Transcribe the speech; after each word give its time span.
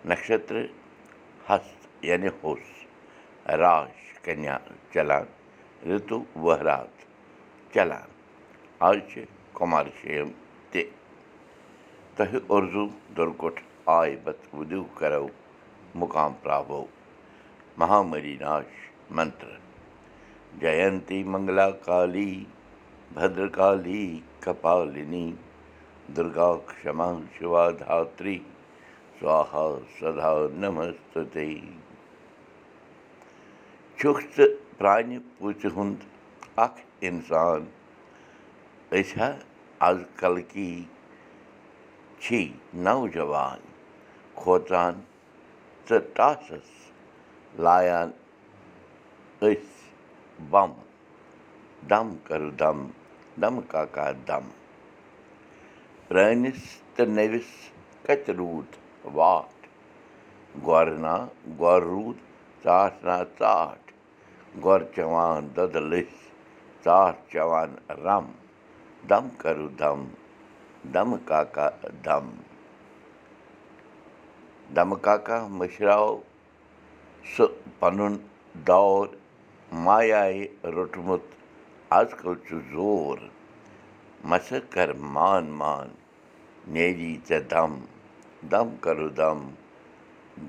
नक्षत्र 0.06 0.66
हस्त 1.50 2.06
यानी 2.06 2.28
ہو 2.44 2.54
راش 3.62 4.20
کَنیا 4.24 4.58
چلان 4.94 5.26
رِتُو 5.90 6.18
ؤہرات 6.44 6.94
چلان 7.74 8.10
آز 8.88 8.98
چھِ 9.10 9.24
کُمار 9.58 9.86
شیم 10.02 10.30
تہِ 10.72 10.84
تۄہہِ 12.16 12.40
اُردو 12.52 12.86
دُرکُٹھ 13.16 13.62
آے 13.98 14.16
بت 14.24 14.40
وُدِو 14.56 14.84
کَرو 14.98 15.28
مُقام 16.00 16.34
پرٛابو 16.42 16.84
مہامری 17.80 18.36
ناش 18.42 18.72
منتر 19.16 19.52
جینتی 20.62 21.24
منگلا 21.32 21.70
کالی 21.86 22.34
بدرکالی 23.14 24.06
کپالِنی 24.44 25.28
دُرگا 26.16 26.52
شِوا 27.38 27.70
دھتری 27.80 28.38
سوہا 29.20 29.68
سدا 30.00 30.34
نمستے 30.62 31.50
چھُکھ 34.00 34.24
ژٕ 34.36 34.48
پرٛانہِ 34.78 35.18
پوٗژِ 35.38 35.62
ہُنٛد 35.76 36.02
اکھ 36.64 36.80
اِنسان 37.08 37.62
أسۍ 38.98 39.14
ہا 39.20 39.30
آز 39.88 40.00
کل 40.20 40.36
کی 40.52 40.72
چھی 42.22 42.42
نوجوان 42.86 43.60
کھوژان 44.40 44.96
ژٕ 45.88 46.00
ٹاسَس 46.16 46.70
لایان 47.64 48.10
أسۍ 49.48 49.74
بَم 50.52 50.72
دم 51.90 52.08
کَرٕ 52.28 52.52
دم 52.60 52.80
دمہٕ 53.42 53.66
کاکا 53.72 54.08
دم 54.28 54.46
پرٛٲنِس 56.08 56.62
تہٕ 56.96 57.10
نٔوِس 57.16 57.50
کَتہِ 58.06 58.32
روٗد 58.40 58.72
واٹھ 59.16 59.62
گۄرٕ 60.68 60.98
نا 61.04 61.16
گۄر 61.60 61.82
روٗد 61.92 62.18
ژاٹھ 62.64 63.06
نا 63.06 63.18
ژاٹھ 63.40 63.85
گۄر 64.64 64.82
چٮ۪وان 64.94 65.48
دۄدٕ 65.56 65.76
لٔسۍ 65.90 66.20
ژاٹھ 66.84 67.20
چٮ۪وان 67.32 67.70
رَم 68.06 68.26
دم 69.10 69.26
کَرٕ 69.42 69.68
دم 69.80 70.00
دمہٕ 70.94 71.20
کاکا 71.30 71.68
دم 72.06 72.26
دمہٕ 74.76 75.00
کاکا 75.06 75.38
مٔشراو 75.58 76.12
سُہ 77.32 77.46
پَنُن 77.80 78.16
دور 78.68 79.08
مایایہِ 79.86 80.46
روٚٹمُت 80.76 81.24
آز 81.98 82.10
کَل 82.20 82.34
چھُ 82.46 82.56
زور 82.72 83.18
مَسا 84.30 84.60
کَر 84.74 84.90
مان 85.16 85.46
مان 85.60 85.88
نیری 86.74 87.14
ژےٚ 87.28 87.44
دم 87.52 87.72
دم 88.52 88.68
کَرٕ 88.84 89.10
دم 89.20 89.40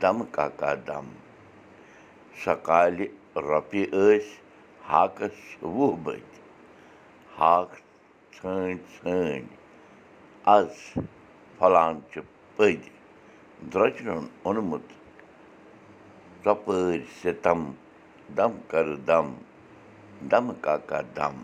دمہٕ 0.01 0.27
کاکا 0.37 0.73
دم 0.89 1.07
سۄکالہِ 2.45 3.07
رۄپیہِ 3.45 3.87
ٲسۍ 3.93 4.29
ہاکَس 4.89 5.39
وُہ 5.63 5.89
بٔتۍ 6.05 6.41
ہاکھ 7.39 7.75
ژھٲنٛڈۍ 8.35 8.79
ژھٲنٛڈۍ 8.95 9.55
آز 10.55 10.71
پھۄلان 11.59 11.95
چھِ 12.11 12.21
پٔدۍ 12.57 12.91
درٛۄجرَن 13.73 14.25
اوٚنمُت 14.45 14.87
ژۄپٲرۍ 16.45 17.03
سِتَم 17.21 17.61
دم 18.37 18.53
کَرٕ 18.71 18.97
دم 19.09 19.27
دمہٕ 20.31 20.57
کاکا 20.65 21.01
دم 21.17 21.35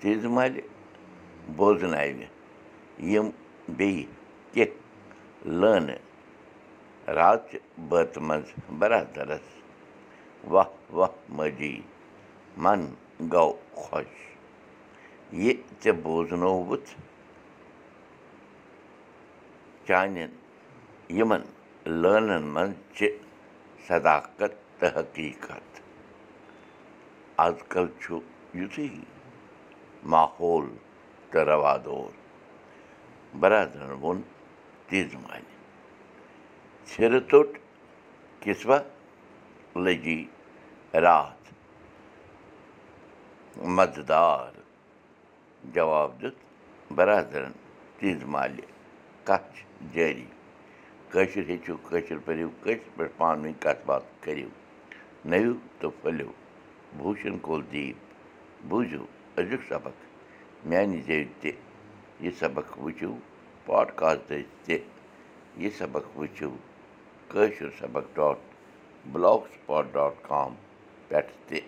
تیٖژٕ 0.00 0.30
مالہِ 0.34 0.60
بوزناوِ 1.56 2.24
یِم 3.12 3.26
بیٚیہِ 3.76 4.06
کیٚنٛہہ 4.52 5.50
لٲنہٕ 5.60 6.00
راتچہِ 7.16 7.58
بٲتہٕ 7.88 8.22
منٛز 8.26 8.48
بَرادَرَس 8.78 9.59
واہ 10.48 11.08
مٲجی 11.36 11.80
من 12.62 12.80
گوٚو 13.32 13.52
خۄش 13.80 14.12
یہِ 15.42 15.52
ژےٚ 15.82 16.00
بوزنووُتھ 16.02 16.90
چانٮ۪ن 19.86 20.30
یِمَن 21.18 21.42
لٲنَن 22.02 22.42
منٛز 22.54 22.74
چھِ 22.96 23.08
صداقت 23.88 24.52
تہٕ 24.78 24.96
حقیٖقت 24.96 25.80
آز 27.44 27.54
کَل 27.72 27.86
چھُ 28.00 28.18
یُتھُے 28.58 28.88
ماحول 30.12 30.66
تہٕ 31.30 31.44
رَوادور 31.48 32.10
بَرادرَن 33.40 33.92
ووٚن 34.02 34.20
تیٖژٕ 34.88 35.18
مالہِ 35.22 35.48
ژھِرٕ 36.88 37.20
ژوٚٹ 37.30 37.58
کِسوا 38.42 38.78
لٔجی 39.76 40.24
راتھ 40.94 41.52
مَزٕدار 43.76 44.52
جواب 45.74 46.20
دیُت 46.20 46.36
بَرادَرَن 46.96 47.52
تیٖژٕ 47.98 48.26
مالہِ 48.32 48.64
کَتھ 49.24 49.56
جٲری 49.92 50.26
کٲشِر 51.12 51.44
ہیٚچھِو 51.48 51.76
کٲشِر 51.88 52.18
پٔرِو 52.24 52.48
کٲشِر 52.62 52.88
پٲٹھۍ 52.96 53.16
پانہٕ 53.16 53.42
ؤنۍ 53.42 53.52
کَتھ 53.60 53.86
باتھ 53.86 54.04
کٔرِو 54.20 54.48
نٔوِو 55.30 55.54
تہٕ 55.78 55.90
پھٔلِو 56.02 56.30
بوٗشَن 56.98 57.38
کول 57.46 57.62
دیٖپ۔ 57.72 57.98
بوٗزِو 58.68 59.04
أزیُک 59.38 59.60
سبق۔ 59.68 59.96
میٛانہِ 60.68 61.02
زیٚوِ 61.06 61.26
تہِ 61.40 61.52
یہِ 62.20 62.32
سبق 62.38 62.78
وٕچھِو 62.78 63.12
پاڈکاسٹٕچ 63.66 64.46
تہِ 64.66 64.78
یہِ 65.62 65.70
سبق 65.78 66.04
وٕچھِو 66.16 66.50
کٲشُر 67.28 67.70
سبق 67.78 68.04
dot 68.14 68.49
block 69.12 69.46
spot 69.52 69.84
dot 69.92 70.14
com 70.28 70.54
پٮ۪ٹھ 71.08 71.32
تہِ 71.46 71.60